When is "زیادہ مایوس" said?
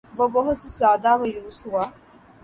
0.77-1.57